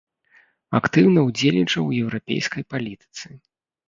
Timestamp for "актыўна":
0.77-1.19